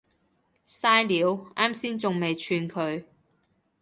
[0.67, 3.03] 曬料，岩先仲未串佢